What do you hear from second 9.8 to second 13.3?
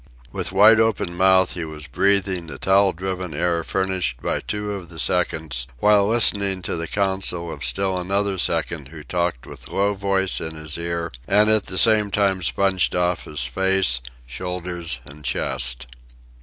voice in his ear and at the same time sponged off